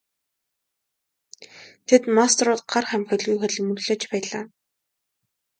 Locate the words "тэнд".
1.87-2.05